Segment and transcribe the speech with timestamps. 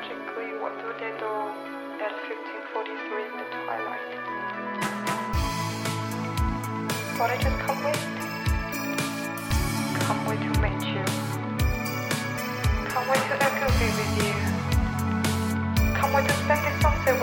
[0.00, 1.32] magically what do they do
[1.98, 4.10] at 1543 in the twilight?
[7.18, 7.98] But I just can't wait.
[10.04, 11.04] Can't wait to meet you.
[12.90, 14.34] Can't wait to agree with you.
[15.98, 17.17] Can't wait to spend this sunset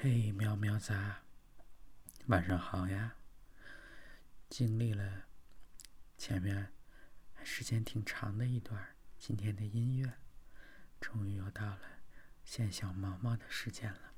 [0.00, 0.94] 嘿，喵喵子，
[2.26, 3.16] 晚上好呀！
[4.48, 5.24] 经历了
[6.16, 6.72] 前面
[7.42, 10.14] 时间挺长的一段今天的音乐，
[11.00, 11.80] 终于又到了
[12.44, 14.12] 献小毛毛的时间了。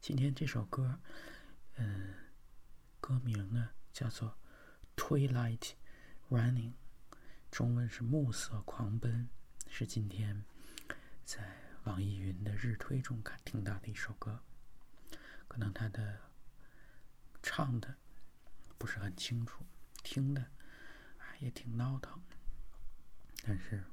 [0.00, 1.00] 今天这首歌，
[1.74, 2.14] 嗯，
[3.00, 4.38] 歌名呢叫做
[4.96, 5.72] 《Twilight
[6.30, 6.70] Running》，
[7.50, 9.28] 中文是《暮色狂奔》，
[9.68, 10.44] 是今天
[11.24, 14.40] 在网易云的日推中看听到的一首歌。
[15.52, 16.18] 可能他的
[17.42, 17.98] 唱的
[18.78, 19.66] 不是很清楚，
[20.02, 20.40] 听的
[21.18, 22.22] 啊也挺闹腾，
[23.44, 23.84] 但是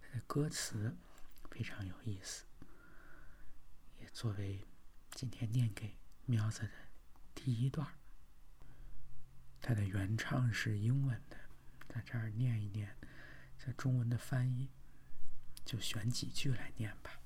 [0.00, 0.96] 他的歌词
[1.50, 2.46] 非常有意思，
[4.00, 4.66] 也作为
[5.10, 6.70] 今天念给喵子的
[7.34, 7.86] 第一段。
[9.60, 11.36] 他的原唱是英文的，
[11.88, 12.96] 在这儿念一念，
[13.58, 14.70] 这中文的翻译
[15.62, 17.20] 就选几句来念吧。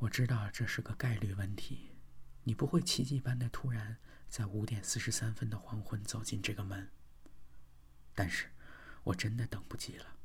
[0.00, 1.90] 我知道这是个概率问题，
[2.44, 3.98] 你不会奇迹般的突然
[4.28, 6.88] 在五点四十三分的黄昏走进这个门。
[8.14, 8.52] 但是，
[9.02, 10.16] 我真的等不及了，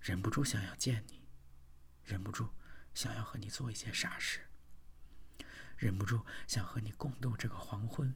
[0.00, 1.28] 忍不住想要见你，
[2.04, 2.54] 忍不住
[2.94, 4.46] 想要和你做一些傻事，
[5.76, 8.14] 忍不住想和你共度这个黄昏，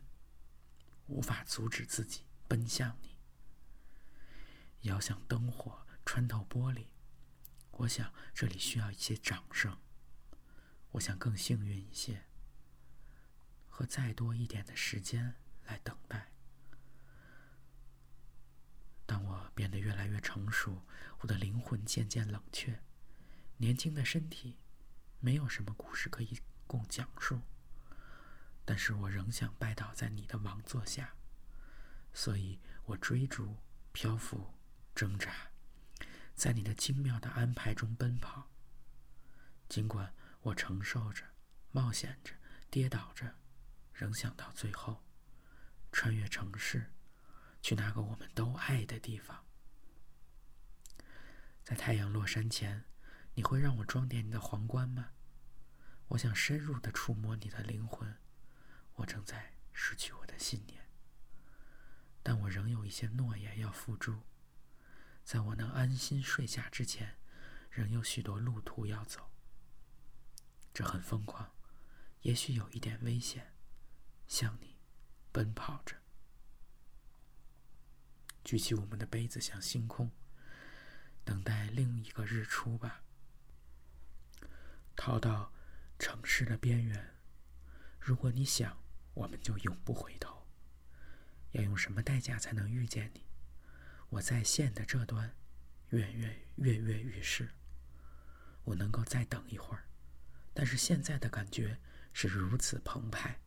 [1.08, 3.16] 无法阻止自己奔向你。
[4.88, 6.86] 遥想灯火，穿透玻璃，
[7.72, 9.76] 我想这里需要一些掌声。
[10.92, 12.24] 我想更幸运一些，
[13.68, 15.34] 和再多一点的时间
[15.66, 16.32] 来等待。
[19.04, 20.86] 当我变得越来越成熟，
[21.18, 22.82] 我的灵魂渐渐冷却，
[23.58, 24.56] 年轻的身体
[25.20, 27.42] 没有什么故事可以供讲述。
[28.64, 31.14] 但是我仍想拜倒在你的王座下，
[32.14, 33.58] 所以我追逐、
[33.92, 34.54] 漂浮、
[34.94, 35.50] 挣扎，
[36.34, 38.48] 在你的精妙的安排中奔跑。
[39.68, 40.14] 尽管。
[40.42, 41.24] 我承受着，
[41.72, 42.34] 冒险着，
[42.70, 43.34] 跌倒着，
[43.92, 45.04] 仍想到最后，
[45.90, 46.92] 穿越城市，
[47.60, 49.44] 去那个我们都爱的地方。
[51.64, 52.84] 在太阳落山前，
[53.34, 55.10] 你会让我装点你的皇冠吗？
[56.08, 58.16] 我想深入的触摸你的灵魂。
[58.94, 60.88] 我正在失去我的信念，
[62.22, 64.22] 但我仍有一些诺言要付诸。
[65.24, 67.18] 在我能安心睡下之前，
[67.68, 69.32] 仍有许多路途要走。
[70.76, 71.52] 这很疯狂，
[72.20, 73.54] 也许有一点危险。
[74.28, 74.76] 向你
[75.32, 75.96] 奔跑着，
[78.44, 80.10] 举起我们的杯子，向星空，
[81.24, 83.02] 等待另一个日出吧。
[84.94, 85.50] 逃到
[85.98, 87.14] 城市的边缘，
[87.98, 88.76] 如果你想，
[89.14, 90.46] 我们就永不回头。
[91.52, 93.24] 要用什么代价才能遇见你？
[94.10, 95.34] 我在线的这端，
[95.88, 97.54] 跃跃跃跃欲试。
[98.64, 99.84] 我能够再等一会儿。
[100.56, 101.78] 但是现在的感觉
[102.14, 103.38] 是如此澎湃。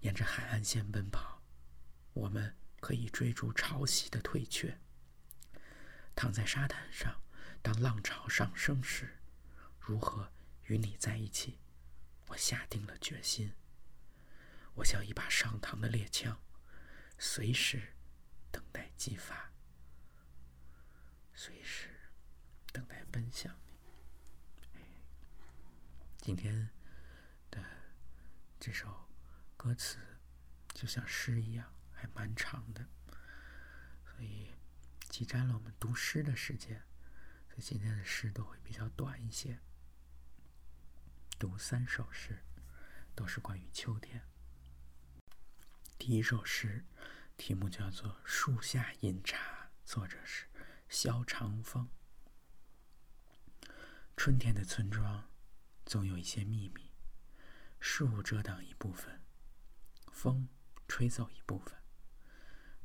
[0.00, 1.40] 沿着海岸线奔跑，
[2.12, 4.80] 我们可以追逐潮汐的退却。
[6.16, 7.22] 躺在沙滩上，
[7.62, 9.20] 当浪潮上升时，
[9.78, 10.32] 如何
[10.64, 11.60] 与你在一起？
[12.26, 13.52] 我下定了决心。
[14.74, 16.42] 我像一把上膛的猎枪，
[17.16, 17.94] 随时
[18.50, 19.52] 等待激发，
[21.32, 22.10] 随时
[22.72, 23.61] 等待奔向。
[26.22, 26.70] 今天
[27.50, 27.60] 的
[28.60, 29.08] 这首
[29.56, 29.98] 歌词
[30.72, 32.86] 就像诗一样，还蛮长的，
[34.04, 34.52] 所以
[35.08, 36.80] 挤占了我们读诗的时间。
[37.48, 39.58] 所以今天的诗都会比较短一些，
[41.40, 42.44] 读三首诗，
[43.16, 44.22] 都是关于秋天。
[45.98, 46.84] 第一首诗
[47.36, 49.36] 题目叫做《树下饮茶》，
[49.84, 50.46] 作者是
[50.88, 51.88] 萧长风。
[54.16, 55.31] 春天的村庄。
[55.84, 56.90] 总有一些秘密，
[57.80, 59.22] 树遮挡一部分，
[60.10, 60.48] 风
[60.88, 61.74] 吹走一部分，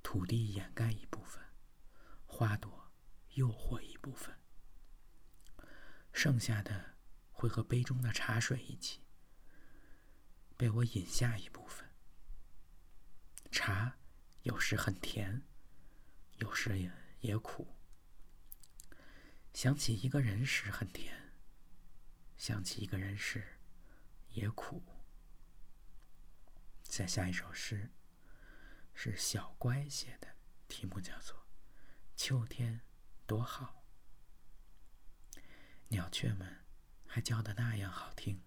[0.04, 1.42] 土地掩盖一部分，
[2.26, 2.92] 花朵
[3.36, 4.38] 诱惑一部分，
[6.12, 6.98] 剩下的
[7.32, 9.02] 会和杯中的茶水一起
[10.58, 11.88] 被我饮下一部分。
[13.52, 13.98] 茶
[14.42, 15.44] 有时很甜，
[16.38, 17.76] 有时也也苦。
[19.54, 21.27] 想起一个人时很甜。
[22.38, 23.60] 想起一个人时，
[24.30, 24.84] 也苦。
[26.84, 27.92] 再下一首诗，
[28.94, 30.36] 是小乖写的，
[30.68, 31.36] 题目叫做
[32.16, 32.82] 《秋天
[33.26, 33.84] 多好》。
[35.90, 36.66] 鸟雀们
[37.06, 38.42] 还叫得那样好听，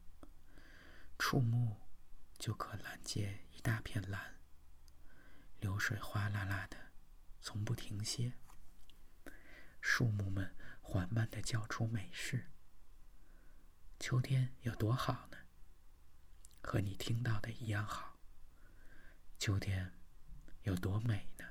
[1.18, 1.80] 触目
[2.38, 4.38] 就可拦截一大片蓝。
[5.58, 6.92] 流水哗啦啦的，
[7.40, 8.34] 从不停歇。
[9.80, 12.50] 树木们缓慢的叫出美事。
[14.00, 15.36] 秋天有多好呢？
[16.62, 18.18] 和你听到的一样好。
[19.38, 19.92] 秋天
[20.62, 21.44] 有多美呢？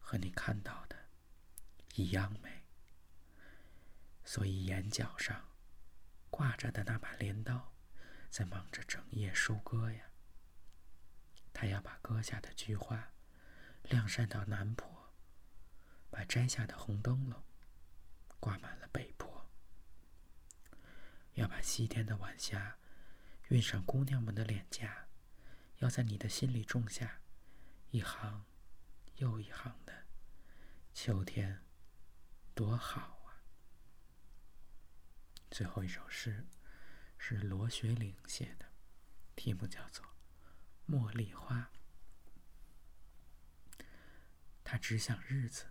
[0.00, 0.96] 和你看到的
[1.94, 2.64] 一样美。
[4.24, 5.50] 所以眼角上
[6.30, 7.74] 挂着的那把镰刀，
[8.30, 10.06] 在忙着整夜收割呀。
[11.52, 13.12] 他要把割下的菊花
[13.82, 15.12] 晾晒到南坡，
[16.08, 17.44] 把摘下的红灯笼
[18.40, 19.15] 挂满了北坡，
[21.36, 22.78] 要把西天的晚霞
[23.48, 25.06] 运上姑娘们的脸颊，
[25.78, 27.20] 要在你的心里种下
[27.90, 28.46] 一行
[29.16, 30.06] 又一行的
[30.94, 31.62] 秋天，
[32.54, 33.44] 多好啊！
[35.50, 36.46] 最后一首诗
[37.18, 38.72] 是罗学岭写的，
[39.34, 40.04] 题目叫做
[40.90, 41.70] 《茉莉花》。
[44.64, 45.66] 他只想日子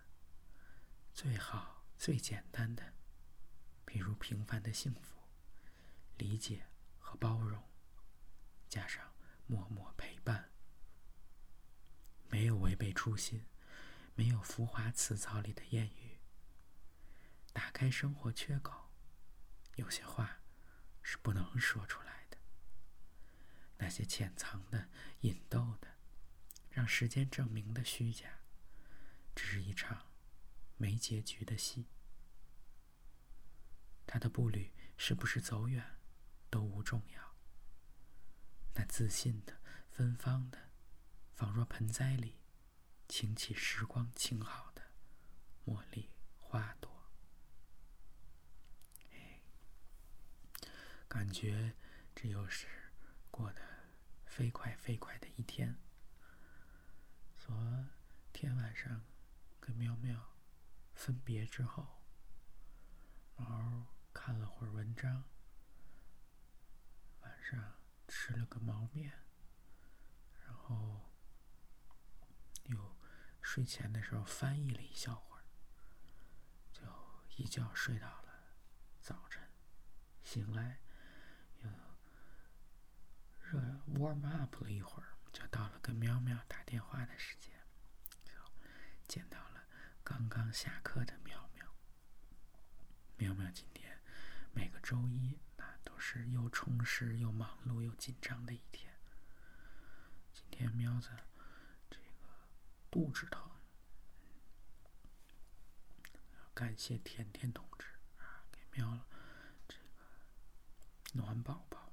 [1.12, 2.94] 最好、最简单的，
[3.84, 5.15] 比如平凡的幸福、
[6.16, 6.66] 理解
[6.98, 7.62] 和包容，
[8.68, 9.14] 加上
[9.46, 10.50] 默默陪伴，
[12.28, 13.46] 没有违背初心，
[14.14, 16.18] 没有浮华辞藻里的艳语，
[17.52, 18.90] 打开生活缺口。
[19.76, 20.40] 有些话
[21.02, 22.38] 是不能说出来的，
[23.76, 24.88] 那些潜藏的、
[25.20, 25.98] 引逗的、
[26.70, 28.40] 让时间证明的虚假，
[29.34, 30.06] 只是一场
[30.78, 31.86] 没结局的戏。
[34.06, 35.95] 他的步履是不是走远
[36.56, 37.36] 都无重要。
[38.72, 39.60] 那自信的、
[39.90, 40.70] 芬芳的，
[41.34, 42.40] 仿若盆栽里
[43.06, 44.80] 倾起时光静好的
[45.66, 46.08] 茉莉
[46.38, 47.10] 花朵。
[51.06, 51.74] 感觉
[52.14, 52.66] 这又是
[53.30, 53.60] 过得
[54.24, 55.76] 飞快飞快的一天。
[57.36, 57.54] 昨
[58.32, 59.04] 天晚上
[59.60, 60.38] 跟喵喵
[60.94, 62.02] 分别之后，
[63.36, 65.22] 猫看了会儿文章，
[67.50, 67.74] 上
[68.08, 69.12] 吃了个毛面，
[70.44, 71.12] 然后
[72.64, 72.96] 又
[73.40, 75.44] 睡前的时候翻译了一小会儿，
[76.72, 76.82] 就
[77.36, 78.56] 一觉睡到了
[79.00, 79.42] 早晨，
[80.22, 80.80] 醒来
[81.62, 81.70] 又。
[83.48, 83.60] 热
[83.94, 87.54] warm up 了一会儿，就到了跟喵喵打电话的时间，
[88.24, 88.32] 就
[89.06, 89.64] 见到了
[90.02, 91.64] 刚刚下课的喵喵。
[93.16, 94.02] 喵喵今天
[94.52, 95.38] 每个周一
[96.08, 98.94] 是又充实又忙碌又紧张的一天。
[100.32, 101.10] 今天喵子
[101.90, 102.28] 这个
[102.88, 103.50] 肚子疼，
[106.54, 109.04] 感谢甜甜同志啊，给喵了
[109.66, 111.92] 这个暖宝宝。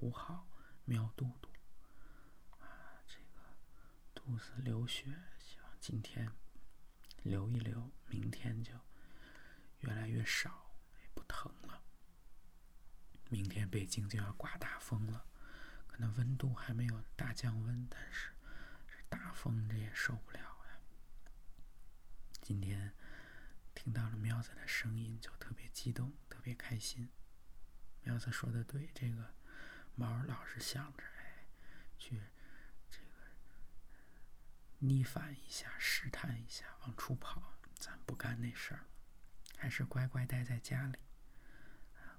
[0.00, 0.44] 五号
[0.84, 1.48] 喵肚肚
[2.58, 2.66] 啊，
[3.06, 3.56] 这个
[4.16, 5.04] 肚子流血，
[5.38, 6.28] 希望今天
[7.22, 8.72] 流一流，明天就
[9.82, 10.65] 越来越少，
[13.28, 15.26] 明天北京就要刮大风了，
[15.86, 18.30] 可能温度还没有大降温，但是
[18.86, 20.78] 这大风这也受不了呀。
[22.40, 22.92] 今天
[23.74, 27.08] 听到了喵子的声音，就特别激动，特别开心。
[28.02, 29.34] 喵子说的对，这个。
[29.98, 31.46] 猫老是想着，哎，
[31.98, 32.20] 去
[32.90, 33.06] 这个
[34.78, 37.54] 逆反一下，试探一下，往出跑。
[37.74, 38.84] 咱不干那事儿，
[39.56, 40.98] 还是乖乖待在家里，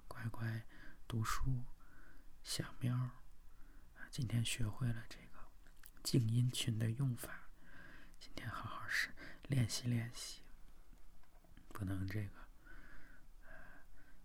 [0.08, 0.66] 乖乖
[1.08, 1.64] 读书。
[2.44, 3.12] 小喵，
[4.12, 5.48] 今天学会了这个
[6.04, 7.50] 静音群的用法，
[8.20, 10.42] 今天好好是练习练习。
[11.70, 12.48] 不能这个，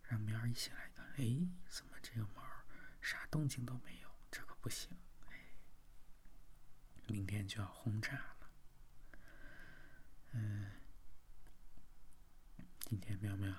[0.08, 2.42] 让喵一起来看，哎，怎么这个猫？
[3.00, 4.96] 啥动静都没有，这可不行！
[7.06, 8.50] 明天就要轰炸了。
[10.32, 10.70] 嗯，
[12.80, 13.54] 今天喵喵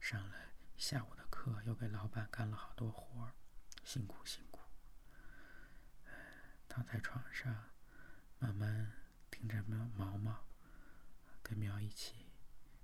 [0.00, 0.34] 上了
[0.76, 3.34] 下午的课，又给老板干了好多活儿，
[3.82, 4.60] 辛苦辛苦。
[6.68, 7.70] 躺在床上，
[8.38, 8.92] 慢慢
[9.32, 10.44] 听着苗毛毛
[11.42, 12.30] 跟苗一起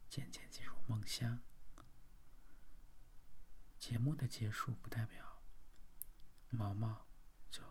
[0.09, 1.41] 渐渐进入梦乡。
[3.79, 5.41] 节目的结束不代表。
[6.49, 7.07] 毛毛
[7.53, 7.63] 就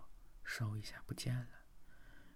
[0.46, 1.66] 收一下不见了，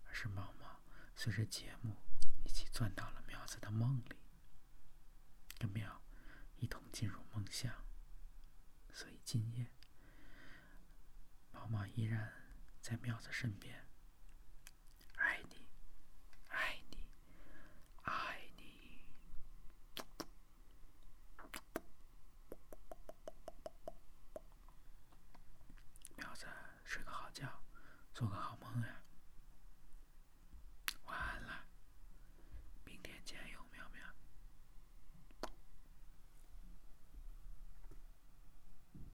[0.05, 0.81] 而是毛毛
[1.15, 1.95] 随着节目
[2.43, 4.17] 一起钻到了苗子的梦里，
[5.57, 6.01] 跟苗
[6.57, 7.73] 一同进入梦乡。
[8.93, 9.67] 所以今夜，
[11.51, 12.31] 毛毛依然
[12.79, 13.87] 在庙子身边，